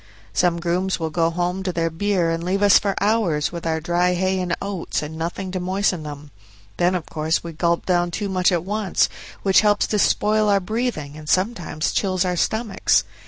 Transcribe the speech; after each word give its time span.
Some 0.33 0.59
grooms 0.59 0.99
will 0.99 1.11
go 1.11 1.29
home 1.29 1.61
to 1.61 1.71
their 1.71 1.91
beer 1.91 2.31
and 2.31 2.43
leave 2.43 2.63
us 2.63 2.79
for 2.79 2.95
hours 2.99 3.51
with 3.51 3.67
our 3.67 3.79
dry 3.79 4.15
hay 4.15 4.39
and 4.39 4.55
oats 4.59 5.03
and 5.03 5.15
nothing 5.15 5.51
to 5.51 5.59
moisten 5.59 6.01
them; 6.01 6.31
then 6.77 6.95
of 6.95 7.05
course 7.05 7.43
we 7.43 7.53
gulp 7.53 7.85
down 7.85 8.09
too 8.09 8.27
much 8.27 8.51
at 8.51 8.63
once, 8.65 9.09
which 9.43 9.61
helps 9.61 9.85
to 9.85 9.99
spoil 9.99 10.49
our 10.49 10.59
breathing 10.59 11.15
and 11.15 11.29
sometimes 11.29 11.91
chills 11.91 12.25
our 12.25 12.35
stomachs. 12.35 13.03